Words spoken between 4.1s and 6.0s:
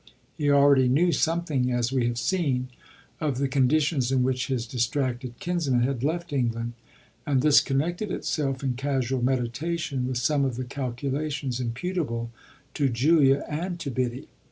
in which his distracted kinsman